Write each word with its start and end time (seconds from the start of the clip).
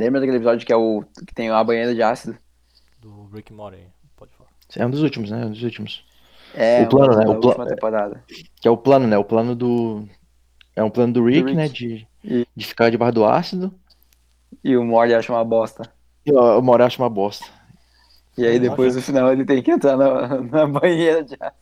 Lembra 0.00 0.20
daquele 0.20 0.38
episódio 0.38 0.66
que 0.66 0.72
é 0.72 0.76
o 0.76 1.04
que 1.26 1.34
tem 1.34 1.50
a 1.50 1.62
banheira 1.62 1.94
de 1.94 2.02
ácido? 2.02 2.36
Do 2.98 3.28
Rick 3.34 3.52
Morty, 3.52 3.86
pode 4.16 4.32
falar. 4.34 4.48
É 4.76 4.86
um 4.86 4.90
dos 4.90 5.02
últimos, 5.02 5.30
né? 5.30 5.42
É 5.42 5.46
um 5.46 5.50
dos 5.50 5.62
últimos. 5.62 6.04
É, 6.54 6.82
O 6.82 6.88
plano, 6.88 7.16
né? 7.16 7.24
da 7.24 7.30
O 7.32 7.40
pla- 7.40 7.48
última 7.50 7.66
temporada. 7.66 8.24
Que 8.60 8.66
é 8.66 8.70
o 8.70 8.76
plano, 8.76 9.06
né? 9.06 9.18
O 9.18 9.24
plano 9.24 9.54
do. 9.54 10.08
É 10.74 10.82
um 10.82 10.90
plano 10.90 11.12
do 11.12 11.24
Rick, 11.26 11.44
Rick. 11.50 11.54
né? 11.56 11.68
De, 11.68 12.06
E- 12.24 12.46
de 12.56 12.66
ficar 12.66 12.90
debaixo 12.90 13.14
do 13.14 13.24
ácido. 13.26 13.74
E 14.64 14.76
o 14.76 14.84
Morty 14.84 15.14
acha 15.14 15.32
uma 15.32 15.44
bosta. 15.44 15.90
E 16.24 16.32
ó, 16.34 16.58
o 16.58 16.62
Morty 16.62 16.82
acha 16.84 17.02
uma 17.02 17.10
bosta. 17.10 17.46
E 18.38 18.46
aí 18.46 18.58
depois 18.58 18.96
no 18.96 19.02
final 19.02 19.30
ele 19.32 19.44
tem 19.44 19.62
que 19.62 19.70
entrar 19.70 19.96
na, 19.96 20.40
na 20.40 20.66
banheira 20.66 21.22
de 21.22 21.34
ácido. 21.34 21.60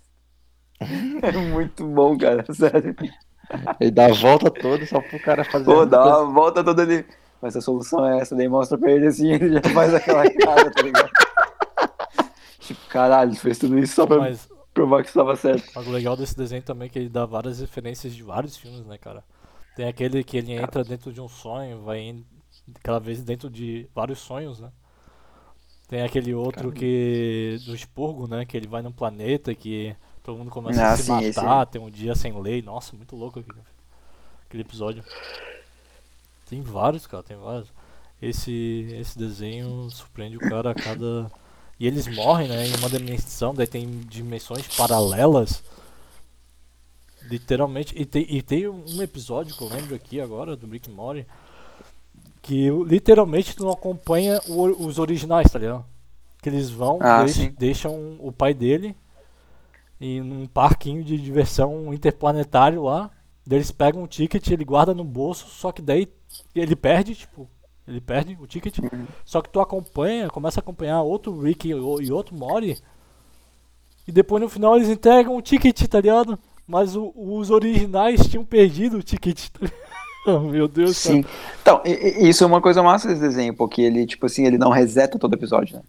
É 1.22 1.32
muito 1.32 1.84
bom, 1.86 2.16
cara, 2.16 2.44
sério. 2.54 2.94
Ele 3.80 3.90
dá 3.90 4.06
a 4.06 4.12
volta 4.12 4.48
toda 4.50 4.86
só 4.86 5.00
pro 5.00 5.18
cara 5.20 5.42
fazer. 5.44 5.64
Pô, 5.64 5.74
uma 5.78 5.86
dá 5.86 6.02
coisa. 6.02 6.18
uma 6.18 6.32
volta 6.32 6.62
toda 6.64 6.82
ali. 6.82 7.04
Mas 7.40 7.56
a 7.56 7.60
solução 7.60 8.04
é 8.06 8.20
essa, 8.20 8.34
daí 8.36 8.48
mostra 8.48 8.76
pra 8.78 8.90
ele 8.90 9.06
assim, 9.06 9.30
ele 9.32 9.52
já 9.54 9.62
faz 9.72 9.94
aquela 9.94 10.28
cara, 10.30 10.70
tá 10.72 10.82
ligado? 10.82 11.10
tipo, 12.60 12.80
caralho, 12.88 13.34
fez 13.36 13.58
tudo 13.58 13.78
isso 13.78 13.94
só 13.94 14.06
pra 14.06 14.18
Mas, 14.18 14.48
provar 14.74 15.02
que 15.02 15.08
estava 15.08 15.36
certo. 15.36 15.70
mas 15.74 15.86
o 15.86 15.90
legal 15.90 16.16
desse 16.16 16.36
desenho 16.36 16.62
também 16.62 16.86
é 16.86 16.88
que 16.88 16.98
ele 16.98 17.08
dá 17.08 17.24
várias 17.26 17.60
referências 17.60 18.14
de 18.14 18.22
vários 18.22 18.56
filmes, 18.56 18.84
né, 18.86 18.98
cara? 18.98 19.24
Tem 19.74 19.86
aquele 19.86 20.24
que 20.24 20.36
ele 20.36 20.52
entra 20.52 20.82
dentro 20.84 21.12
de 21.12 21.20
um 21.20 21.28
sonho, 21.28 21.82
vai 21.82 22.24
cada 22.82 22.98
vez 22.98 23.22
dentro 23.22 23.48
de 23.50 23.88
vários 23.94 24.18
sonhos, 24.18 24.60
né? 24.60 24.72
Tem 25.88 26.02
aquele 26.02 26.34
outro 26.34 26.70
que. 26.70 27.58
do 27.64 27.74
expurgo, 27.74 28.26
né? 28.28 28.44
Que 28.44 28.56
ele 28.56 28.66
vai 28.66 28.82
num 28.82 28.92
planeta 28.92 29.54
que 29.54 29.96
todo 30.22 30.36
mundo 30.36 30.50
começa 30.50 30.82
Ah, 30.84 30.92
a 30.92 30.96
se 30.96 31.04
sim, 31.04 31.18
esse 31.24 31.40
matar, 31.40 31.66
tem 31.66 31.80
um 31.80 31.90
dia 31.90 32.14
sem 32.14 32.38
lei. 32.40 32.60
Nossa, 32.60 32.94
muito 32.94 33.16
louco 33.16 33.40
aquele, 33.40 33.58
aquele 34.46 34.62
episódio. 34.62 35.02
Tem 36.48 36.62
vários, 36.62 37.06
cara, 37.06 37.22
tem 37.22 37.36
vários. 37.36 37.68
Esse, 38.20 38.88
esse 38.98 39.16
desenho 39.18 39.88
surpreende 39.90 40.36
o 40.36 40.40
cara 40.40 40.70
a 40.70 40.74
cada. 40.74 41.30
E 41.78 41.86
eles 41.86 42.08
morrem, 42.08 42.48
né? 42.48 42.66
Em 42.66 42.74
uma 42.76 42.88
dimensão, 42.90 43.54
daí 43.54 43.66
tem 43.66 43.86
dimensões 44.08 44.66
paralelas. 44.76 45.62
Literalmente. 47.28 47.94
E 47.96 48.04
tem, 48.04 48.26
e 48.28 48.42
tem 48.42 48.68
um 48.68 49.02
episódio 49.02 49.54
que 49.54 49.62
eu 49.62 49.68
lembro 49.68 49.94
aqui 49.94 50.20
agora, 50.20 50.56
do 50.56 50.66
Rick 50.66 50.90
and 50.90 50.94
Morty, 50.94 51.26
que 52.42 52.70
literalmente 52.86 53.54
tu 53.54 53.64
não 53.64 53.72
acompanha 53.72 54.40
o- 54.48 54.86
os 54.86 54.98
originais, 54.98 55.50
tá 55.50 55.58
ligado? 55.58 55.84
Que 56.40 56.48
eles 56.48 56.70
vão, 56.70 56.98
Ah, 57.02 57.24
deixam 57.58 58.16
o 58.20 58.32
pai 58.32 58.54
dele 58.54 58.96
em 60.00 60.20
um 60.22 60.46
parquinho 60.46 61.02
de 61.04 61.18
diversão 61.18 61.92
interplanetário 61.92 62.82
lá. 62.84 63.10
Daí 63.48 63.58
Eles 63.58 63.70
pegam 63.70 64.02
o 64.02 64.06
ticket, 64.06 64.46
ele 64.50 64.64
guarda 64.64 64.92
no 64.92 65.02
bolso, 65.04 65.46
só 65.48 65.72
que 65.72 65.80
daí 65.80 66.06
ele 66.54 66.76
perde, 66.76 67.14
tipo, 67.14 67.48
ele 67.86 68.00
perde 68.00 68.36
o 68.40 68.46
ticket. 68.46 68.78
Só 69.24 69.40
que 69.40 69.48
tu 69.48 69.58
acompanha, 69.60 70.28
começa 70.28 70.60
a 70.60 70.62
acompanhar 70.62 71.00
outro 71.02 71.40
Rick 71.40 71.68
e 71.68 72.12
outro 72.12 72.36
Mori. 72.36 72.78
E 74.06 74.12
depois 74.12 74.42
no 74.42 74.48
final 74.48 74.76
eles 74.76 74.88
entregam 74.88 75.36
o 75.36 75.42
ticket, 75.42 75.82
tá 75.86 76.00
ligado? 76.00 76.38
Mas 76.66 76.94
o- 76.94 77.12
os 77.16 77.50
originais 77.50 78.26
tinham 78.28 78.44
perdido 78.44 78.98
o 78.98 79.02
ticket. 79.02 79.48
Tá 79.50 79.60
ligado? 79.60 79.78
Meu 80.50 80.68
Deus, 80.68 81.02
cara. 81.02 81.16
Sim. 81.16 81.24
Então, 81.62 81.80
e- 81.86 81.90
e- 82.26 82.28
isso 82.28 82.44
é 82.44 82.46
uma 82.46 82.60
coisa 82.60 82.82
massa 82.82 83.08
desse 83.08 83.20
desenho, 83.20 83.54
porque 83.54 83.80
ele, 83.80 84.04
tipo 84.06 84.26
assim, 84.26 84.44
ele 84.44 84.58
não 84.58 84.70
reseta 84.70 85.18
todo 85.18 85.32
episódio, 85.34 85.76
né? 85.76 85.82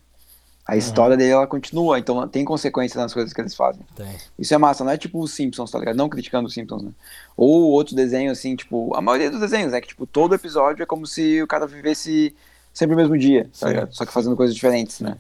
A 0.70 0.78
história 0.78 1.18
dele, 1.18 1.32
ela 1.32 1.48
continua, 1.48 1.98
então 1.98 2.28
tem 2.28 2.46
consequência 2.46 3.00
nas 3.02 3.14
coisas 3.14 3.34
que 3.34 3.42
eles 3.42 3.56
fazem. 3.56 3.82
Tem. 3.96 4.16
Isso 4.38 4.54
é 4.54 4.58
massa, 4.58 4.84
não 4.84 4.92
é 4.92 4.98
tipo 4.98 5.20
os 5.20 5.34
Simpsons, 5.34 5.72
tá 5.72 5.80
ligado? 5.80 5.96
Não 5.96 6.08
criticando 6.08 6.48
os 6.48 6.54
Simpsons, 6.54 6.84
né? 6.84 6.92
Ou 7.36 7.72
outros 7.72 7.96
desenhos, 7.96 8.38
assim, 8.38 8.56
tipo, 8.56 8.96
a 8.96 9.02
maioria 9.02 9.32
dos 9.32 9.40
desenhos, 9.40 9.72
né? 9.72 9.82
Que, 9.82 9.88
tipo, 9.88 10.06
todo 10.06 10.36
episódio 10.36 10.84
é 10.84 10.86
como 10.86 11.08
se 11.08 11.42
o 11.42 11.48
cara 11.48 11.66
vivesse 11.66 12.36
sempre 12.74 12.94
o 12.94 12.98
mesmo 12.98 13.18
dia, 13.18 13.50
tá. 13.60 13.66
Uhum. 13.66 13.74
ligado? 13.74 13.96
Só 13.96 14.06
que 14.06 14.14
fazendo 14.14 14.36
coisas 14.36 14.56
diferentes, 14.56 15.00
né? 15.00 15.18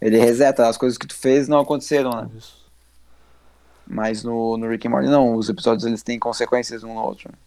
Ele 0.00 0.18
reseta, 0.18 0.68
as 0.68 0.76
coisas 0.76 0.98
que 0.98 1.06
tu 1.06 1.14
fez 1.14 1.48
não 1.48 1.60
aconteceram, 1.60 2.10
né? 2.10 2.28
Isso. 2.36 2.60
Mas 3.86 4.22
no, 4.22 4.56
no 4.56 4.68
Rick 4.68 4.86
and 4.86 4.90
Morty, 4.90 5.08
não, 5.08 5.34
os 5.34 5.48
episódios, 5.48 5.84
eles 5.84 6.02
têm 6.02 6.18
consequências 6.18 6.84
um 6.84 6.94
no 6.94 7.02
outro. 7.02 7.30
né? 7.30 7.38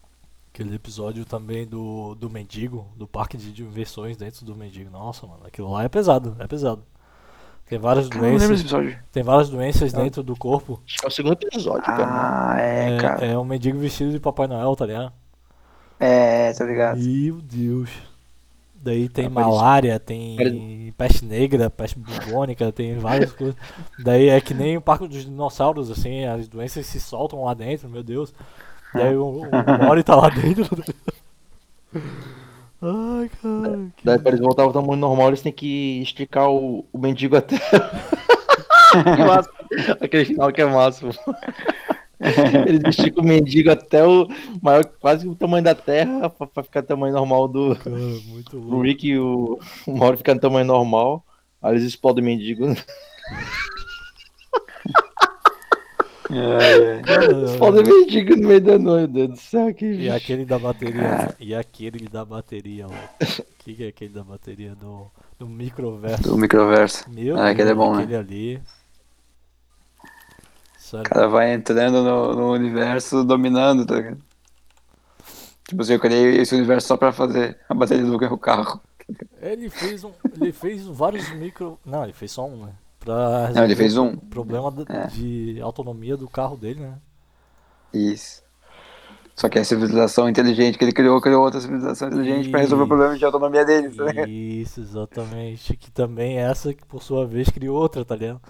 Aquele 0.52 0.74
episódio 0.74 1.24
também 1.24 1.66
do, 1.66 2.14
do 2.14 2.30
mendigo, 2.30 2.86
do 2.96 3.08
parque 3.08 3.36
de 3.36 3.50
diversões 3.50 4.16
dentro 4.16 4.44
do 4.44 4.54
mendigo. 4.54 4.90
Nossa, 4.90 5.26
mano, 5.26 5.40
aquilo 5.46 5.70
lá 5.70 5.82
é 5.84 5.88
pesado, 5.88 6.36
é 6.38 6.46
pesado. 6.46 6.84
Tem 7.66 7.78
várias 7.78 8.08
Cara, 8.08 8.18
eu 8.26 8.32
não 8.32 8.38
lembro 8.38 8.48
desse 8.56 8.62
doenças, 8.64 8.82
episódio. 8.82 9.04
tem 9.12 9.22
várias 9.22 9.48
doenças 9.50 9.92
dentro 9.92 10.22
do 10.22 10.36
corpo. 10.36 10.80
Acho 10.86 10.96
que 10.98 11.04
é 11.04 11.08
o 11.08 11.10
segundo 11.10 11.32
episódio, 11.42 11.82
cara. 11.82 12.04
Ah, 12.06 12.60
é, 12.60 12.96
cara. 12.98 13.24
É, 13.26 13.32
é 13.32 13.38
um 13.38 13.44
mendigo 13.44 13.78
vestido 13.78 14.12
de 14.12 14.20
Papai 14.20 14.46
Noel, 14.46 14.76
tá 14.76 14.84
ligado? 14.86 15.12
É, 15.98 16.52
tá 16.52 16.64
ligado? 16.64 16.98
Meu 17.00 17.40
Deus. 17.40 17.90
Daí 18.74 19.08
tem 19.08 19.30
parece- 19.30 19.50
malária, 19.50 19.98
tem 19.98 20.92
peste 20.98 21.24
negra, 21.24 21.70
peste 21.70 21.98
bubônica, 21.98 22.70
tem 22.70 22.98
várias 22.98 23.32
coisas. 23.32 23.56
Daí 23.98 24.28
é 24.28 24.38
que 24.42 24.52
nem 24.52 24.76
o 24.76 24.80
parque 24.82 25.08
dos 25.08 25.24
dinossauros, 25.24 25.90
assim, 25.90 26.26
as 26.26 26.46
doenças 26.46 26.84
se 26.84 27.00
soltam 27.00 27.44
lá 27.44 27.54
dentro, 27.54 27.88
meu 27.88 28.02
Deus. 28.02 28.34
Daí 28.92 29.16
o, 29.16 29.40
o 29.40 29.84
Mori 29.86 30.02
tá 30.04 30.14
lá 30.14 30.28
dentro. 30.28 30.68
Ai, 32.82 33.30
cara. 33.40 33.53
Daí 34.04 34.18
pra 34.18 34.30
eles 34.30 34.40
voltar 34.40 34.62
ao 34.62 34.72
tamanho 34.72 34.96
normal, 34.96 35.28
eles 35.28 35.40
têm 35.40 35.52
que 35.52 36.00
esticar 36.02 36.50
o, 36.50 36.84
o 36.92 36.98
mendigo 36.98 37.36
até. 37.36 37.56
Que 38.94 39.24
massa. 39.24 39.50
Aquele 40.00 40.24
final 40.24 40.52
que 40.52 40.62
é 40.62 40.66
pô. 40.66 41.34
Eles 42.66 42.80
esticam 42.86 43.24
o 43.24 43.26
mendigo 43.26 43.70
até 43.70 44.06
o 44.06 44.28
maior, 44.62 44.84
quase 45.00 45.26
o 45.26 45.34
tamanho 45.34 45.64
da 45.64 45.74
terra, 45.74 46.30
pra, 46.30 46.46
pra 46.46 46.62
ficar 46.62 46.80
o 46.80 46.86
tamanho 46.86 47.12
normal 47.12 47.48
do, 47.48 47.74
Cara, 47.74 47.96
muito 47.96 48.56
louco. 48.56 48.82
Rick 48.82 49.08
e 49.08 49.18
o, 49.18 49.58
o 49.86 49.96
Mauro 49.96 50.16
ficar 50.16 50.34
no 50.34 50.40
tamanho 50.40 50.64
normal. 50.64 51.24
Aí 51.60 51.72
eles 51.72 51.84
explodem 51.84 52.22
o 52.22 52.26
mendigo. 52.26 52.66
É, 56.30 57.00
é. 57.00 57.62
O 57.62 57.72
mendigo 57.72 58.36
no 58.36 58.48
meio 58.48 58.60
da 58.60 58.78
noite, 58.78 59.12
Deus 59.12 59.30
do 59.30 59.36
céu, 59.36 59.74
que 59.74 59.84
E 59.84 60.10
aquele 60.10 60.44
da 60.44 60.58
bateria. 60.58 61.34
E 61.38 61.54
aquele 61.54 62.08
da 62.08 62.24
bateria, 62.24 62.86
ó. 62.86 62.90
O 62.90 62.94
que, 63.58 63.74
que 63.74 63.84
é 63.84 63.88
aquele 63.88 64.12
da 64.14 64.24
bateria 64.24 64.74
do, 64.74 65.10
do 65.38 65.46
microverso? 65.46 66.22
Do 66.22 66.38
microverso. 66.38 67.10
Meu 67.10 67.36
Ah, 67.38 67.50
aquele 67.50 67.70
é 67.70 67.74
bom, 67.74 67.94
né? 67.94 68.02
aquele 68.02 68.16
ali. 68.16 68.56
O 68.56 68.62
Sério. 70.78 71.10
cara 71.10 71.28
vai 71.28 71.52
entrando 71.52 72.02
no, 72.02 72.34
no 72.34 72.52
universo 72.52 73.24
dominando, 73.24 73.84
tá 73.84 73.96
ligado? 73.96 74.18
Tipo 75.68 75.82
assim, 75.82 75.94
eu 75.94 76.00
criei 76.00 76.38
esse 76.38 76.54
universo 76.54 76.88
só 76.88 76.96
pra 76.96 77.12
fazer 77.12 77.58
a 77.68 77.74
bateria 77.74 78.04
do 78.04 78.38
carro. 78.38 78.80
Ele 79.40 79.68
fez 79.68 80.04
um. 80.04 80.12
Ele 80.40 80.52
fez 80.52 80.86
vários 80.86 81.28
micro. 81.34 81.78
Não, 81.84 82.04
ele 82.04 82.12
fez 82.12 82.32
só 82.32 82.46
um, 82.46 82.66
né? 82.66 82.72
Pra 83.04 83.50
Não, 83.54 83.64
ele 83.64 83.76
fez 83.76 83.96
um. 83.96 84.16
Problema 84.16 84.72
É. 84.88 85.06
de 85.08 85.58
autonomia 85.60 86.16
do 86.16 86.28
carro 86.28 86.56
dele, 86.56 86.80
né? 86.80 86.94
Isso. 87.92 88.42
Só 89.36 89.48
que 89.48 89.58
a 89.58 89.64
civilização 89.64 90.28
inteligente 90.28 90.78
que 90.78 90.84
ele 90.84 90.92
criou, 90.92 91.20
criou 91.20 91.42
outra 91.44 91.60
civilização 91.60 92.08
inteligente 92.08 92.48
pra 92.50 92.60
resolver 92.60 92.84
o 92.84 92.88
problema 92.88 93.18
de 93.18 93.24
autonomia 93.24 93.64
deles, 93.64 93.96
tá 93.96 94.04
ligado? 94.04 94.28
Isso, 94.28 94.80
exatamente. 94.80 95.76
Que 95.76 95.90
também 95.90 96.38
é 96.38 96.42
essa 96.42 96.72
que 96.72 96.84
por 96.86 97.02
sua 97.02 97.26
vez 97.26 97.48
criou 97.48 97.76
outra, 97.76 98.04
tá 98.04 98.14
ligado? 98.14 98.40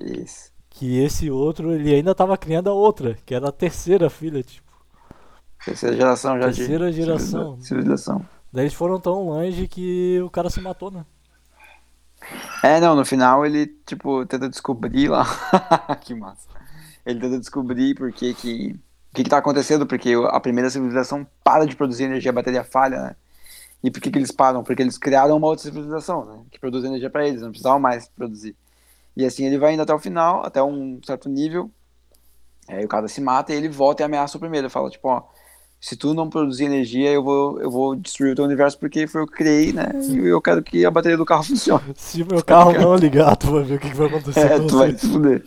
Isso. 0.00 0.52
Que 0.70 0.98
esse 1.02 1.30
outro, 1.30 1.72
ele 1.72 1.92
ainda 1.94 2.14
tava 2.14 2.36
criando 2.38 2.70
a 2.70 2.72
outra, 2.72 3.16
que 3.26 3.34
era 3.34 3.48
a 3.48 3.52
terceira 3.52 4.08
filha, 4.08 4.42
tipo. 4.42 4.72
Terceira 5.64 5.96
geração 5.96 6.36
já 6.38 6.44
Terceira 6.44 6.90
de 6.90 6.96
geração. 6.96 7.42
civiliza- 7.60 7.66
civilização. 7.68 8.24
Daí 8.52 8.64
eles 8.64 8.74
foram 8.74 9.00
tão 9.00 9.26
longe 9.26 9.66
que 9.66 10.20
o 10.22 10.30
cara 10.30 10.48
se 10.48 10.60
matou, 10.60 10.90
né? 10.92 11.04
É, 12.62 12.80
não, 12.80 12.96
no 12.96 13.04
final 13.04 13.44
ele, 13.44 13.66
tipo, 13.86 14.24
tenta 14.26 14.48
descobrir 14.48 15.08
lá. 15.08 15.26
que 16.00 16.14
massa. 16.14 16.48
Ele 17.04 17.20
tenta 17.20 17.38
descobrir 17.38 17.94
por 17.94 18.12
que 18.12 18.34
que. 18.34 18.80
O 19.12 19.14
que, 19.14 19.22
que 19.22 19.30
tá 19.30 19.38
acontecendo? 19.38 19.86
Porque 19.86 20.12
a 20.28 20.40
primeira 20.40 20.68
civilização 20.68 21.26
para 21.44 21.66
de 21.66 21.76
produzir 21.76 22.04
energia, 22.04 22.30
a 22.30 22.34
bateria 22.34 22.64
falha, 22.64 23.00
né? 23.00 23.16
E 23.82 23.90
por 23.90 24.00
que, 24.00 24.10
que 24.10 24.18
eles 24.18 24.32
param? 24.32 24.64
Porque 24.64 24.82
eles 24.82 24.96
criaram 24.96 25.36
uma 25.36 25.46
outra 25.46 25.64
civilização, 25.64 26.24
né? 26.24 26.40
Que 26.50 26.58
produz 26.58 26.84
energia 26.84 27.10
para 27.10 27.28
eles, 27.28 27.42
não 27.42 27.50
precisavam 27.50 27.78
mais 27.78 28.08
produzir. 28.08 28.56
E 29.16 29.24
assim 29.24 29.44
ele 29.44 29.58
vai 29.58 29.74
indo 29.74 29.82
até 29.82 29.94
o 29.94 29.98
final, 29.98 30.44
até 30.44 30.62
um 30.62 30.98
certo 31.04 31.28
nível. 31.28 31.70
Aí 32.66 32.84
o 32.84 32.88
cara 32.88 33.06
se 33.08 33.20
mata 33.20 33.52
e 33.52 33.56
ele 33.56 33.68
volta 33.68 34.02
e 34.02 34.04
ameaça 34.04 34.36
o 34.36 34.40
primeiro. 34.40 34.70
Fala, 34.70 34.90
tipo, 34.90 35.06
ó, 35.06 35.22
se 35.84 35.96
tu 35.96 36.14
não 36.14 36.30
produzir 36.30 36.64
energia, 36.64 37.10
eu 37.12 37.22
vou, 37.22 37.60
eu 37.60 37.70
vou 37.70 37.94
destruir 37.96 38.32
o 38.32 38.34
teu 38.36 38.44
universo 38.44 38.78
porque 38.78 39.06
foi 39.06 39.20
eu 39.22 39.26
que 39.26 39.34
criei, 39.34 39.72
né? 39.72 39.86
E 40.08 40.16
eu 40.28 40.40
quero 40.40 40.62
que 40.62 40.84
a 40.84 40.90
bateria 40.90 41.16
do 41.18 41.26
carro 41.26 41.44
funcione. 41.48 41.94
Se 41.96 42.22
o 42.22 42.26
meu 42.26 42.42
carro 42.42 42.72
não 42.74 42.96
ligar, 42.96 43.36
tu 43.36 43.50
vai 43.52 43.62
ver 43.64 43.74
o 43.76 43.78
que, 43.80 43.90
que 43.90 43.96
vai 43.96 44.06
acontecer 44.08 44.52
É, 44.52 44.56
com 44.58 44.66
tu 44.66 44.78
vai 44.78 44.92
se 44.96 45.06
fuder. 45.08 45.44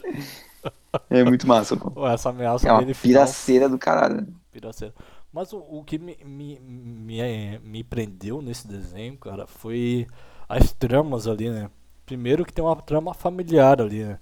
É 1.09 1.23
muito 1.23 1.47
massa, 1.47 1.75
pô. 1.75 2.07
Essa 2.07 2.29
ameaça 2.29 2.67
É 2.67 2.71
uma 2.71 2.81
dele 2.81 2.93
final, 2.93 3.03
piraceira 3.19 3.69
do 3.69 3.77
caralho. 3.77 4.27
piraceira. 4.51 4.93
Mas 5.31 5.53
o, 5.53 5.59
o 5.59 5.83
que 5.83 5.97
me, 5.99 6.17
me, 6.25 6.59
me, 6.59 7.19
eh, 7.21 7.59
me 7.63 7.83
prendeu 7.83 8.41
nesse 8.41 8.67
desenho, 8.67 9.17
cara, 9.17 9.45
foi 9.45 10.07
as 10.47 10.71
tramas 10.73 11.27
ali, 11.27 11.49
né? 11.49 11.69
Primeiro 12.05 12.45
que 12.45 12.53
tem 12.53 12.63
uma 12.63 12.75
trama 12.81 13.13
familiar 13.13 13.81
ali, 13.81 14.03
né? 14.05 14.19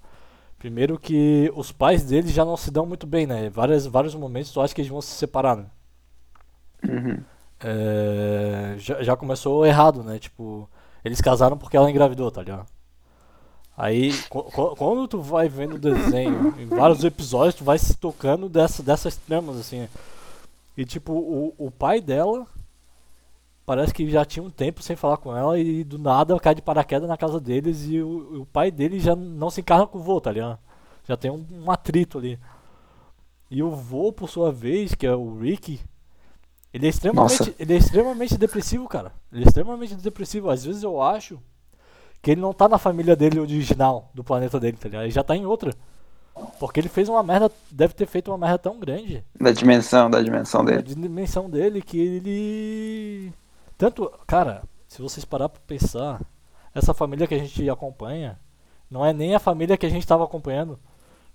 Primeiro 0.59 0.99
que 0.99 1.51
os 1.55 1.71
pais 1.71 2.03
deles 2.03 2.31
já 2.33 2.45
não 2.45 2.57
se 2.57 2.71
dão 2.71 2.85
muito 2.85 3.07
bem, 3.07 3.27
né? 3.27 3.49
Várias, 3.49 3.85
vários 3.87 4.15
momentos 4.15 4.51
tu 4.51 4.61
acha 4.61 4.73
que 4.75 4.81
eles 4.81 4.91
vão 4.91 5.01
se 5.01 5.11
separar, 5.13 5.57
né? 5.57 5.67
Uhum. 6.83 7.23
é, 7.59 8.75
já, 8.77 9.03
já 9.03 9.15
começou 9.15 9.65
errado, 9.65 10.03
né? 10.03 10.19
Tipo, 10.19 10.69
eles 11.03 11.21
casaram 11.21 11.57
porque 11.57 11.77
ela 11.77 11.89
engravidou, 11.89 12.29
tá 12.31 12.41
ligado? 12.41 12.67
Aí, 13.77 14.11
quando 14.29 15.07
tu 15.07 15.21
vai 15.21 15.49
vendo 15.49 15.75
o 15.75 15.79
desenho, 15.79 16.55
em 16.57 16.65
vários 16.65 17.03
episódios, 17.03 17.55
tu 17.55 17.63
vai 17.65 17.77
se 17.77 17.95
tocando 17.97 18.47
dessa, 18.47 18.81
dessas 18.81 19.17
tramas, 19.17 19.57
assim. 19.57 19.87
E, 20.77 20.85
tipo, 20.85 21.11
o, 21.11 21.53
o 21.57 21.69
pai 21.69 21.99
dela 21.99 22.47
parece 23.65 23.93
que 23.93 24.09
já 24.09 24.23
tinha 24.23 24.43
um 24.43 24.49
tempo 24.49 24.81
sem 24.81 24.95
falar 24.95 25.17
com 25.17 25.35
ela 25.35 25.59
e 25.59 25.83
do 25.83 25.97
nada 25.97 26.39
cai 26.39 26.53
de 26.53 26.61
paraquedas 26.61 27.09
na 27.09 27.17
casa 27.17 27.39
deles 27.39 27.85
e 27.87 27.99
o, 27.99 28.41
o 28.41 28.45
pai 28.45 28.69
dele 28.71 28.99
já 28.99 29.15
não 29.15 29.49
se 29.49 29.61
encarna 29.61 29.87
com 29.87 29.97
o 29.97 30.01
vô, 30.01 30.21
tá 30.21 30.31
ligado? 30.31 30.59
Já 31.07 31.17
tem 31.17 31.31
um, 31.31 31.45
um 31.51 31.71
atrito 31.71 32.17
ali. 32.17 32.39
E 33.49 33.61
o 33.61 33.71
vô, 33.71 34.11
por 34.11 34.29
sua 34.29 34.51
vez, 34.51 34.95
que 34.95 35.05
é 35.05 35.15
o 35.15 35.37
Rick, 35.39 35.79
ele 36.75 36.87
é 36.87 36.89
extremamente, 36.89 37.39
Nossa. 37.39 37.55
ele 37.57 37.73
é 37.73 37.77
extremamente 37.77 38.37
depressivo, 38.37 38.85
cara. 38.85 39.13
Ele 39.31 39.45
é 39.45 39.47
extremamente 39.47 39.95
depressivo. 39.95 40.49
Às 40.49 40.65
vezes 40.65 40.83
eu 40.83 41.01
acho 41.01 41.39
que 42.21 42.31
ele 42.31 42.41
não 42.41 42.51
tá 42.51 42.67
na 42.67 42.77
família 42.77 43.15
dele 43.15 43.39
original, 43.39 44.11
do 44.13 44.25
planeta 44.25 44.59
dele, 44.59 44.75
tá 44.75 44.89
ligado? 44.89 45.03
Ele 45.03 45.11
já 45.11 45.23
tá 45.23 45.37
em 45.37 45.45
outra. 45.45 45.73
Porque 46.59 46.81
ele 46.81 46.89
fez 46.89 47.07
uma 47.07 47.23
merda, 47.23 47.49
deve 47.71 47.93
ter 47.93 48.05
feito 48.05 48.29
uma 48.29 48.37
merda 48.37 48.57
tão 48.57 48.77
grande 48.77 49.23
Da 49.39 49.53
dimensão, 49.53 50.09
da 50.09 50.21
dimensão 50.21 50.65
dele. 50.65 50.81
dimensão 50.83 51.49
dele 51.49 51.81
que 51.81 51.97
ele. 51.97 53.33
Tanto. 53.77 54.11
Cara, 54.27 54.61
se 54.85 55.01
vocês 55.01 55.23
parar 55.23 55.47
pra 55.47 55.61
pensar, 55.65 56.21
essa 56.73 56.93
família 56.93 57.25
que 57.25 57.35
a 57.35 57.39
gente 57.39 57.69
acompanha 57.69 58.37
não 58.91 59.05
é 59.05 59.13
nem 59.13 59.33
a 59.33 59.39
família 59.39 59.77
que 59.77 59.85
a 59.85 59.89
gente 59.89 60.05
tava 60.05 60.25
acompanhando. 60.25 60.77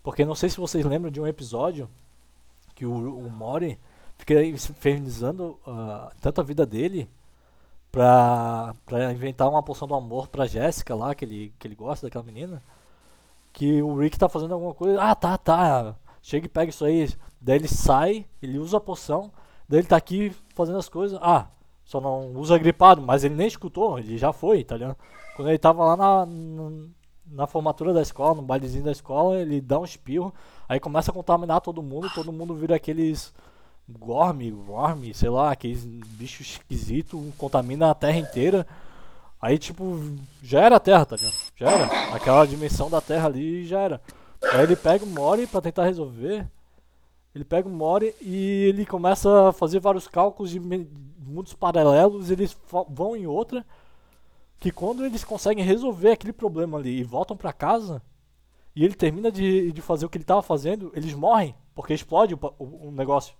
Porque 0.02 0.22
não 0.22 0.34
sei 0.34 0.50
se 0.50 0.58
vocês 0.58 0.84
lembram 0.84 1.10
de 1.10 1.18
um 1.18 1.26
episódio 1.26 1.88
que 2.74 2.84
o, 2.84 2.92
o 2.92 3.30
Mori 3.30 3.78
fica 4.20 4.42
infernizando 4.44 5.58
ah, 5.66 6.12
tanto 6.20 6.40
a 6.40 6.44
vida 6.44 6.64
dele 6.64 7.08
pra, 7.90 8.74
pra 8.86 9.12
inventar 9.12 9.48
uma 9.48 9.62
poção 9.62 9.88
do 9.88 9.94
amor 9.94 10.28
pra 10.28 10.46
Jéssica 10.46 10.94
lá, 10.94 11.14
que 11.14 11.24
ele, 11.24 11.52
que 11.58 11.66
ele 11.66 11.74
gosta 11.74 12.06
daquela 12.06 12.24
menina. 12.24 12.62
Que 13.52 13.82
o 13.82 13.96
Rick 13.96 14.18
tá 14.18 14.28
fazendo 14.28 14.54
alguma 14.54 14.74
coisa. 14.74 15.02
Ah, 15.02 15.14
tá, 15.14 15.36
tá. 15.36 15.96
Chega 16.22 16.46
e 16.46 16.48
pega 16.48 16.70
isso 16.70 16.84
aí. 16.84 17.08
Daí 17.40 17.56
ele 17.56 17.68
sai, 17.68 18.26
ele 18.40 18.58
usa 18.58 18.76
a 18.76 18.80
poção. 18.80 19.32
Daí 19.68 19.80
ele 19.80 19.88
tá 19.88 19.96
aqui 19.96 20.32
fazendo 20.54 20.78
as 20.78 20.88
coisas. 20.88 21.18
Ah, 21.20 21.48
só 21.84 22.00
não 22.00 22.32
usa 22.34 22.56
gripado, 22.56 23.02
mas 23.02 23.24
ele 23.24 23.34
nem 23.34 23.48
escutou, 23.48 23.98
ele 23.98 24.16
já 24.16 24.32
foi, 24.32 24.62
tá 24.62 24.76
ligado? 24.76 24.96
Quando 25.34 25.48
ele 25.48 25.58
tava 25.58 25.84
lá 25.84 25.96
na, 25.96 26.26
na, 26.26 26.70
na 27.26 27.46
formatura 27.48 27.92
da 27.92 28.00
escola, 28.00 28.36
no 28.36 28.42
bailezinho 28.42 28.84
da 28.84 28.92
escola, 28.92 29.40
ele 29.40 29.60
dá 29.60 29.80
um 29.80 29.84
espirro, 29.84 30.32
aí 30.68 30.78
começa 30.78 31.10
a 31.10 31.14
contaminar 31.14 31.60
todo 31.60 31.82
mundo, 31.82 32.08
todo 32.14 32.32
mundo 32.32 32.54
vira 32.54 32.76
aqueles 32.76 33.34
gorme, 33.98 34.52
worm, 34.52 35.12
sei 35.14 35.28
lá, 35.28 35.50
aqueles 35.52 35.84
bichos 35.84 36.52
esquisitos, 36.52 37.20
contamina 37.36 37.90
a 37.90 37.94
terra 37.94 38.18
inteira. 38.18 38.66
Aí, 39.40 39.58
tipo, 39.58 39.98
já 40.42 40.60
era 40.60 40.76
a 40.76 40.80
Terra, 40.80 41.06
tá 41.06 41.16
ligado? 41.16 41.34
Já 41.56 41.70
era. 41.70 42.14
Aquela 42.14 42.44
dimensão 42.46 42.90
da 42.90 43.00
Terra 43.00 43.26
ali 43.26 43.64
já 43.66 43.80
era. 43.80 44.00
Aí 44.52 44.60
ele 44.64 44.76
pega 44.76 45.02
o 45.02 45.08
Mori 45.08 45.46
pra 45.46 45.62
tentar 45.62 45.84
resolver. 45.84 46.46
Ele 47.34 47.44
pega 47.44 47.66
o 47.66 47.72
Mori 47.72 48.14
e 48.20 48.66
ele 48.68 48.84
começa 48.84 49.48
a 49.48 49.52
fazer 49.52 49.80
vários 49.80 50.06
cálculos 50.06 50.50
de 50.50 50.60
mundos 50.60 51.54
paralelos. 51.54 52.30
Eles 52.30 52.54
vão 52.90 53.16
em 53.16 53.26
outra. 53.26 53.64
Que 54.58 54.70
quando 54.70 55.06
eles 55.06 55.24
conseguem 55.24 55.64
resolver 55.64 56.10
aquele 56.10 56.34
problema 56.34 56.76
ali 56.76 56.98
e 56.98 57.04
voltam 57.04 57.34
pra 57.34 57.50
casa. 57.52 58.02
E 58.76 58.84
ele 58.84 58.94
termina 58.94 59.32
de, 59.32 59.72
de 59.72 59.80
fazer 59.80 60.04
o 60.04 60.08
que 60.10 60.18
ele 60.18 60.24
tava 60.24 60.42
fazendo, 60.42 60.92
eles 60.94 61.14
morrem. 61.14 61.54
Porque 61.74 61.94
explode 61.94 62.34
o, 62.34 62.38
o- 62.58 62.88
o 62.88 62.90
negócio. 62.92 63.34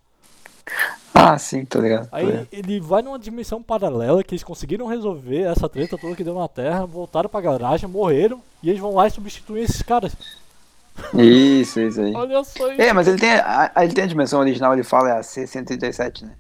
Ah, 1.22 1.38
sim, 1.38 1.64
tô 1.64 1.80
ligado. 1.80 2.08
tô 2.08 2.16
Aí 2.16 2.24
ligado. 2.26 2.48
ele 2.50 2.80
vai 2.80 3.02
numa 3.02 3.18
dimensão 3.18 3.62
paralela 3.62 4.24
que 4.24 4.34
eles 4.34 4.42
conseguiram 4.44 4.86
resolver 4.86 5.42
essa 5.42 5.68
treta 5.68 5.98
toda 5.98 6.16
que 6.16 6.24
deu 6.24 6.34
na 6.34 6.48
Terra, 6.48 6.86
voltaram 6.86 7.28
pra 7.28 7.40
garagem, 7.40 7.88
morreram 7.88 8.40
e 8.62 8.68
eles 8.70 8.80
vão 8.80 8.94
lá 8.94 9.06
e 9.06 9.10
substituem 9.10 9.62
esses 9.64 9.82
caras. 9.82 10.14
Isso, 11.14 11.80
isso 11.80 12.00
aí. 12.00 12.14
Olha 12.14 12.42
só 12.44 12.72
isso. 12.72 12.80
É, 12.82 12.92
mas 12.92 13.06
ele 13.08 13.18
tem, 13.18 13.30
a, 13.32 13.70
ele 13.78 13.92
tem 13.92 14.04
a 14.04 14.06
dimensão 14.06 14.40
original, 14.40 14.72
ele 14.72 14.82
fala 14.82 15.10
é 15.10 15.18
a 15.18 15.22
C-137, 15.22 16.22
né? 16.22 16.34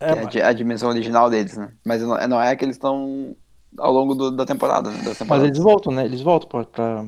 É, 0.00 0.06
que 0.06 0.10
é 0.10 0.12
a 0.12 0.16
mas- 0.24 0.32
di- 0.32 0.42
a, 0.42 0.52
dimensão 0.52 0.88
original 0.90 1.30
deles, 1.30 1.56
né? 1.56 1.70
Mas 1.84 2.02
não, 2.02 2.28
não 2.28 2.42
é 2.42 2.54
que 2.56 2.64
eles 2.64 2.76
estão 2.76 3.34
ao 3.78 3.92
longo 3.92 4.14
do- 4.14 4.30
da 4.30 4.44
temporada, 4.44 4.90
né? 4.90 4.98
Mas 5.26 5.42
eles 5.42 5.58
voltam, 5.58 5.92
né? 5.92 6.04
Eles 6.04 6.20
voltam 6.20 6.48
pra, 6.48 6.64
pra, 6.64 7.04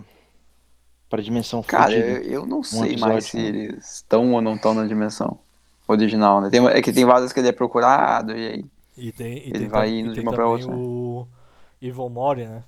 pra 1.11 1.23
dimensão 1.23 1.63
Cara, 1.63 1.93
eu, 1.95 2.23
eu 2.23 2.47
não 2.47 2.63
sei 2.63 2.97
mais 2.97 3.27
se 3.27 3.37
né? 3.37 3.43
eles 3.45 3.95
estão 3.97 4.33
ou 4.33 4.41
não 4.41 4.55
estão 4.55 4.73
na 4.75 4.87
dimensão 4.87 5.39
original, 5.89 6.41
né? 6.41 6.51
Tem, 6.51 6.65
é 6.67 6.83
que 6.83 6.93
tem 6.93 7.05
várias 7.05 7.33
que 7.33 7.41
ele 7.41 7.49
é 7.49 7.53
procurado 7.53 8.37
e 8.37 8.47
aí. 8.47 8.65
E 8.97 9.13
tem, 9.13 9.39
e 9.39 9.51
Ele 9.51 9.61
tem, 9.61 9.69
vai 9.69 9.91
indo 9.91 10.13
de 10.13 10.21
uma 10.21 10.33
pra 10.33 10.47
outra. 10.47 10.69
o 10.71 11.27
Evil 11.81 12.09
Mori, 12.09 12.47
né? 12.47 12.65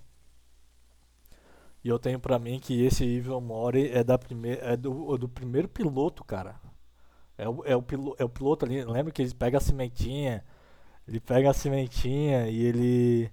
E 1.82 1.88
eu 1.88 1.98
tenho 1.98 2.20
pra 2.20 2.38
mim 2.38 2.60
que 2.60 2.84
esse 2.84 3.04
Evil 3.04 3.40
Mori 3.40 3.90
é, 3.90 4.04
da 4.04 4.16
prime... 4.18 4.50
é 4.60 4.76
do, 4.76 5.16
do 5.18 5.28
primeiro 5.28 5.66
piloto, 5.68 6.22
cara. 6.22 6.54
É 7.36 7.48
o, 7.48 7.62
é, 7.64 7.74
o 7.74 7.82
pilo... 7.82 8.14
é 8.18 8.24
o 8.24 8.28
piloto 8.28 8.64
ali. 8.64 8.84
Lembra 8.84 9.12
que 9.12 9.22
ele 9.22 9.34
pega 9.34 9.58
a 9.58 9.60
cimentinha. 9.60 10.44
Ele 11.08 11.18
pega 11.18 11.50
a 11.50 11.54
cimentinha 11.54 12.48
e 12.48 12.62
ele. 12.62 13.30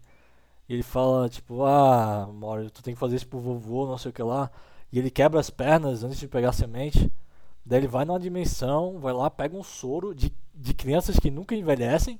Ele 0.68 0.84
fala, 0.84 1.30
tipo, 1.30 1.64
ah, 1.64 2.28
Mori, 2.34 2.70
tu 2.72 2.84
tem 2.84 2.94
que 2.94 3.00
fazer 3.00 3.18
isso 3.18 3.28
pro 3.28 3.40
vovô, 3.40 3.86
não 3.86 3.98
sei 3.98 4.12
o 4.12 4.14
que 4.14 4.24
lá. 4.24 4.50
E 4.92 5.00
ele 5.00 5.12
quebra 5.12 5.40
as 5.40 5.50
pernas 5.50 6.04
antes 6.04 6.20
de 6.20 6.28
pegar 6.28 6.50
a 6.50 6.54
semente. 6.54 7.12
Daí 7.68 7.82
ele 7.82 7.88
vai 7.88 8.06
numa 8.06 8.18
dimensão, 8.18 8.98
vai 8.98 9.12
lá, 9.12 9.30
pega 9.30 9.54
um 9.54 9.62
soro 9.62 10.16
de, 10.16 10.34
de 10.56 10.74
crianças 10.74 11.20
que 11.20 11.30
nunca 11.30 11.54
envelhecem 11.54 12.18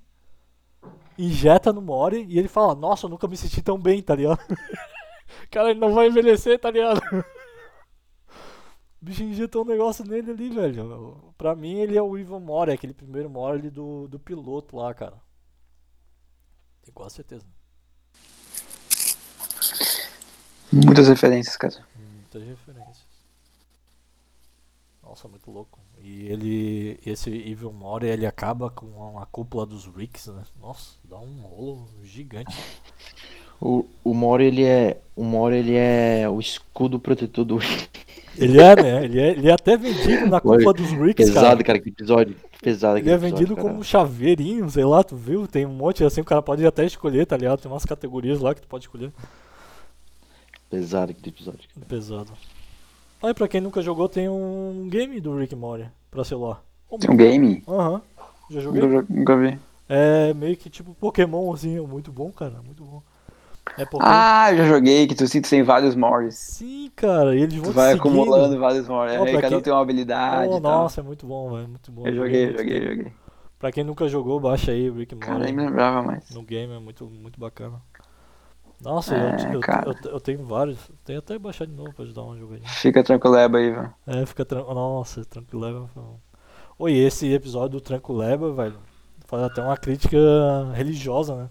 injeta 1.18 1.72
no 1.72 1.82
Mori 1.82 2.26
e 2.28 2.38
ele 2.38 2.50
fala, 2.50 2.76
nossa, 2.76 3.06
eu 3.06 3.10
nunca 3.10 3.30
me 3.30 3.38
senti 3.38 3.62
tão 3.62 3.80
bem, 3.80 4.02
tá 4.02 4.14
ligado? 4.14 4.40
Cara, 5.50 5.72
ele 5.72 5.80
não 5.80 5.94
vai 5.94 6.08
envelhecer, 6.08 6.60
tá 6.60 6.70
ligado? 6.70 7.02
O 9.00 9.06
bicho 9.06 9.22
injetou 9.22 9.64
um 9.64 9.68
negócio 9.68 10.04
nele 10.04 10.32
ali, 10.32 10.50
velho. 10.50 11.32
Pra 11.38 11.56
mim, 11.56 11.76
ele 11.76 11.96
é 11.96 12.02
o 12.02 12.18
Ivan 12.18 12.40
Mori, 12.40 12.72
aquele 12.72 12.96
primeiro 12.96 13.30
Mori 13.30 13.70
do, 13.70 14.08
do 14.08 14.20
piloto 14.20 14.76
lá, 14.76 14.92
cara. 14.92 15.22
Tenho 16.82 16.96
quase 16.96 17.14
certeza. 17.14 17.46
Muitas 20.74 21.08
referências, 21.08 21.56
cara. 21.56 21.76
Muitas 21.96 22.42
referências. 22.42 23.07
Nossa, 25.08 25.28
muito 25.28 25.50
louco. 25.50 25.80
E 26.02 26.28
ele, 26.28 27.00
esse 27.06 27.30
Evil 27.30 27.72
Mori, 27.72 28.08
ele 28.08 28.26
acaba 28.26 28.70
com 28.70 29.18
a 29.18 29.26
cúpula 29.26 29.66
dos 29.66 29.86
Ricks, 29.86 30.28
né? 30.28 30.44
Nossa, 30.60 30.96
dá 31.04 31.18
um 31.18 31.42
rolo 31.42 31.88
gigante. 32.04 32.56
O, 33.60 33.88
o 34.04 34.14
Mori, 34.14 34.46
ele 34.46 34.64
é. 34.64 35.02
O 35.16 35.24
Mori, 35.24 35.56
ele 35.56 35.74
é 35.76 36.30
o 36.30 36.40
escudo 36.40 37.00
protetor 37.00 37.44
do. 37.44 37.58
Ele 38.38 38.62
é, 38.62 38.76
né? 38.76 39.04
Ele 39.04 39.20
é, 39.20 39.32
ele 39.32 39.50
é 39.50 39.52
até 39.52 39.76
vendido 39.76 40.28
na 40.28 40.40
cúpula 40.40 40.72
dos 40.72 40.92
Ricks, 40.92 41.26
Pesado, 41.26 41.48
cara. 41.48 41.64
cara, 41.64 41.80
que 41.80 41.90
episódio. 41.90 42.36
Pesado 42.62 43.00
Ele 43.00 43.10
é 43.10 43.18
vendido 43.18 43.56
como 43.56 43.74
um 43.74 43.82
chaveirinho, 43.82 44.70
sei 44.70 44.86
lá, 44.86 45.04
tu 45.04 45.16
viu? 45.16 45.48
Tem 45.48 45.66
um 45.66 45.74
monte 45.74 46.04
assim, 46.04 46.22
o 46.22 46.24
cara 46.24 46.40
pode 46.40 46.64
até 46.68 46.86
escolher, 46.86 47.26
tá 47.26 47.36
ligado? 47.36 47.60
Tem 47.60 47.72
umas 47.72 47.84
categorias 47.84 48.40
lá 48.40 48.54
que 48.54 48.62
tu 48.62 48.68
pode 48.68 48.84
escolher. 48.84 49.12
Pesado 50.70 51.12
aquele 51.12 51.30
episódio. 51.30 51.68
cara. 51.74 51.86
Pesado. 51.88 52.32
Aí, 53.22 53.34
pra 53.34 53.48
quem 53.48 53.62
nunca 53.62 53.82
jogou, 53.82 54.08
tem 54.08 54.30
um 54.30 54.88
game 54.90 55.20
do 55.20 55.36
Rick 55.38 55.56
Morty 55.56 55.88
pra 56.12 56.24
celular. 56.24 56.62
Tem 57.00 57.10
um 57.10 57.18
game? 57.18 57.64
Aham. 57.68 58.02
Já 58.50 58.62
joguei? 58.62 58.82
Nunca, 58.82 59.06
nunca 59.14 59.36
vi. 59.38 59.58
É 59.90 60.34
meio 60.34 60.56
que 60.56 60.70
tipo 60.70 60.94
Pokémon, 60.96 61.52
assim, 61.54 61.78
é 61.78 61.82
muito 61.82 62.12
bom, 62.12 62.32
cara, 62.32 62.62
muito 62.66 62.84
bom. 62.84 63.02
É 63.78 63.86
porque. 63.86 64.06
Ah, 64.08 64.52
eu 64.52 64.58
já 64.58 64.66
joguei, 64.68 65.08
que 65.08 65.16
tu 65.16 65.28
sinta 65.28 65.50
tem 65.50 65.64
vários 65.64 65.96
Morris. 65.96 66.36
Sim, 66.36 66.90
cara, 66.96 67.36
e 67.36 67.42
eles 67.42 67.56
vão 67.56 67.66
Tu 67.66 67.72
vai 67.74 67.94
seguindo. 67.94 68.08
acumulando 68.08 68.60
vários 68.60 68.88
Morris. 68.88 69.18
Ó, 69.20 69.24
Aí 69.24 69.32
pra 69.32 69.42
cada 69.42 69.56
um 69.56 69.60
quem- 69.60 69.64
tem 69.64 69.74
uma 69.74 69.82
habilidade 69.82 70.50
Oh, 70.54 70.60
nossa, 70.60 71.02
é 71.02 71.04
muito 71.04 71.26
bom, 71.26 71.52
velho, 71.54 71.68
muito 71.68 71.92
bom. 71.92 72.08
Eu 72.08 72.16
joguei, 72.16 72.46
muito 72.46 72.58
joguei, 72.60 72.80
tempo. 72.80 72.96
joguei. 72.96 73.12
Pra 73.60 73.72
quem 73.72 73.84
nunca 73.84 74.08
jogou, 74.08 74.40
baixa 74.40 74.72
aí 74.72 74.90
o 74.90 74.94
Rick 74.94 75.16
and 75.16 75.20
Cara, 75.20 75.34
Morty. 75.40 75.46
nem 75.48 75.56
me 75.56 75.64
lembrava 75.70 76.02
mais. 76.04 76.30
No 76.30 76.44
game 76.44 76.74
é 76.74 76.80
muito, 76.80 77.06
muito 77.08 77.40
bacana. 77.40 77.82
Nossa, 78.82 79.16
É, 79.16 79.18
eu, 79.18 79.32
eu, 79.52 79.66
eu, 79.86 79.96
eu 80.12 80.20
tenho 80.20 80.44
vários. 80.46 80.78
Tenho 81.06 81.20
até 81.20 81.38
baixar 81.40 81.66
de 81.66 81.74
novo 81.74 81.94
pra 81.94 82.04
ajudar 82.06 82.24
uma 82.24 82.38
jogadinha. 82.38 82.78
Fica 82.82 83.04
tranquileba 83.04 83.58
aí, 83.58 83.72
velho. 83.72 83.94
É, 84.06 84.26
fica 84.26 84.46
tranquilo. 84.46 84.74
Nossa, 84.76 85.26
Tranquileba. 85.26 85.88
foi 85.94 86.04
um- 86.04 86.20
Oi, 86.80 86.94
esse 86.98 87.32
episódio 87.34 87.72
do 87.80 87.82
Tranquileba, 87.82 88.54
velho, 88.54 88.80
faz 89.28 89.44
até 89.44 89.62
uma 89.62 89.78
crítica 89.78 90.18
religiosa, 90.76 91.36
né? 91.36 91.50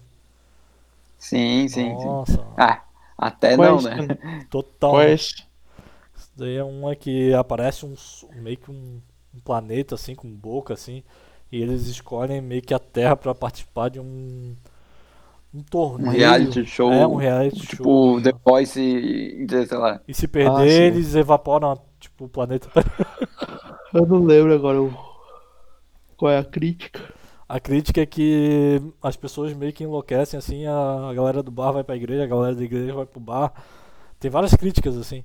Sim, 1.17 1.67
sim, 1.67 1.97
sim. 1.99 2.19
Nossa, 2.19 2.43
Ah, 2.55 2.83
até 3.17 3.55
Qual 3.55 3.67
é 3.67 3.71
não, 3.71 3.81
né? 3.81 3.97
total. 4.49 4.89
Qual 4.89 5.01
é? 5.01 5.15
Isso 6.15 6.31
daí 6.35 6.55
é 6.55 6.63
uma 6.63 6.95
que 6.95 7.33
aparece 7.33 7.85
um, 7.85 7.93
meio 8.35 8.57
que 8.57 8.71
um, 8.71 9.01
um 9.33 9.39
planeta 9.39 9.95
assim, 9.95 10.15
com 10.15 10.29
boca 10.29 10.73
assim, 10.73 11.03
e 11.51 11.61
eles 11.61 11.87
escolhem 11.87 12.41
meio 12.41 12.61
que 12.61 12.73
a 12.73 12.79
Terra 12.79 13.15
pra 13.15 13.35
participar 13.35 13.89
de 13.89 13.99
um 13.99 14.55
um 15.53 15.61
torneio. 15.63 16.09
Um 16.09 16.11
reality 16.15 16.65
show. 16.65 16.91
É, 16.91 17.07
um 17.07 17.15
reality 17.15 17.59
Tipo, 17.67 17.83
show. 17.83 18.21
The 18.21 18.33
Voice 18.45 18.79
Interestelar. 19.41 20.01
E 20.07 20.13
se 20.13 20.27
perder, 20.27 20.51
Ah, 20.55 20.65
eles 20.65 21.15
evaporam 21.15 21.79
tipo, 21.99 22.25
o 22.25 22.29
planeta. 22.29 22.69
Eu 23.93 24.05
não 24.05 24.23
lembro 24.23 24.53
agora 24.53 24.81
o... 24.81 24.93
qual 26.17 26.31
é 26.31 26.37
a 26.37 26.43
crítica. 26.43 27.01
A 27.47 27.59
crítica 27.59 28.01
é 28.01 28.05
que 28.05 28.81
as 29.01 29.15
pessoas 29.15 29.53
meio 29.53 29.71
que 29.71 29.83
enlouquecem, 29.83 30.37
assim, 30.37 30.65
a, 30.65 31.09
a 31.09 31.13
galera 31.13 31.41
do 31.41 31.49
bar 31.49 31.71
vai 31.71 31.83
pra 31.83 31.95
igreja, 31.95 32.23
a 32.23 32.27
galera 32.27 32.53
da 32.55 32.63
igreja 32.63 32.93
vai 32.93 33.05
pro 33.05 33.19
bar. 33.21 33.53
Tem 34.19 34.29
várias 34.29 34.53
críticas, 34.53 34.97
assim. 34.97 35.23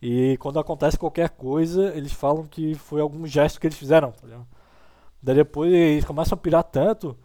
E 0.00 0.36
quando 0.38 0.58
acontece 0.60 0.98
qualquer 0.98 1.30
coisa, 1.30 1.92
eles 1.96 2.12
falam 2.12 2.44
que 2.46 2.74
foi 2.74 3.00
algum 3.00 3.26
gesto 3.26 3.58
que 3.60 3.66
eles 3.66 3.78
fizeram, 3.78 4.12
tá 4.12 4.26
ligado? 4.26 4.46
Daí 5.22 5.34
depois 5.36 5.72
eles 5.72 6.04
começam 6.04 6.36
a 6.36 6.38
pirar 6.40 6.62
tanto 6.62 7.16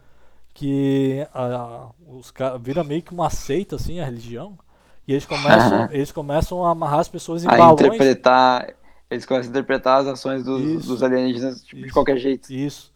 que 0.54 1.26
a, 1.32 1.88
os 2.08 2.30
caras 2.30 2.60
vira 2.62 2.82
meio 2.84 3.02
que 3.02 3.12
uma 3.12 3.30
seita, 3.30 3.76
assim, 3.76 4.00
a 4.00 4.04
religião. 4.04 4.58
E 5.06 5.12
eles 5.12 5.24
começam, 5.26 5.88
eles 5.90 6.12
começam 6.12 6.64
a 6.64 6.70
amarrar 6.70 7.00
as 7.00 7.08
pessoas 7.08 7.44
em 7.44 7.48
A 7.48 7.56
balões. 7.56 7.80
interpretar. 7.80 8.74
Eles 9.10 9.26
começam 9.26 9.48
a 9.48 9.50
interpretar 9.50 10.00
as 10.02 10.06
ações 10.06 10.44
dos, 10.44 10.60
Isso. 10.62 10.86
dos 10.88 11.02
alienígenas 11.02 11.62
tipo, 11.62 11.76
de 11.80 11.86
Isso. 11.86 11.94
qualquer 11.94 12.16
jeito. 12.18 12.52
Isso. 12.52 12.92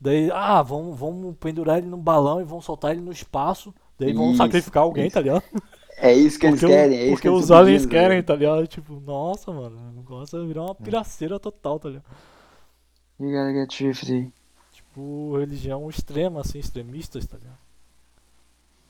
Daí, 0.00 0.30
ah, 0.32 0.62
vamos, 0.62 0.98
vamos 0.98 1.36
pendurar 1.38 1.78
ele 1.78 1.88
num 1.88 1.98
balão 2.00 2.40
e 2.40 2.44
vão 2.44 2.60
soltar 2.60 2.92
ele 2.92 3.00
no 3.00 3.10
espaço. 3.12 3.74
Daí 3.98 4.12
vão 4.12 4.28
Isso, 4.28 4.38
sacrificar 4.38 4.82
alguém, 4.84 5.06
isso. 5.08 5.14
tá 5.14 5.20
ligado? 5.20 5.42
É 6.00 6.12
isso 6.14 6.38
que 6.38 6.46
eles 6.46 6.60
Porque, 6.60 6.72
o- 6.72 6.76
querem. 6.76 6.96
É 6.96 7.02
isso 7.02 7.10
porque 7.14 7.28
que 7.28 7.34
eles 7.34 7.44
os 7.44 7.50
aliens 7.50 7.82
pedindo, 7.82 7.90
querem, 7.90 8.16
né? 8.18 8.22
tá 8.22 8.36
ligado? 8.36 8.66
Tipo, 8.68 9.00
nossa, 9.00 9.50
mano, 9.52 9.76
o 9.76 9.96
negócio 9.96 10.46
virar 10.46 10.62
uma 10.62 10.74
piraceira 10.74 11.40
total, 11.40 11.80
tá 11.80 11.88
ligado? 11.88 12.04
You 13.18 13.30
gotta 13.32 13.52
get 13.52 13.68
thrifty. 13.68 14.32
Tipo, 14.98 15.38
religião 15.38 15.88
extrema, 15.88 16.40
assim, 16.40 16.58
extremistas, 16.58 17.24
tá 17.24 17.36
ligado? 17.36 17.58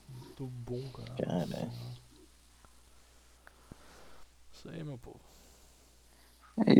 Muito 0.09 0.47
bom, 0.47 0.81
cara. 0.89 1.13
Cara. 1.23 1.71
Isso 4.51 4.69
aí, 4.69 4.83
meu 4.83 4.97
povo. 4.97 5.19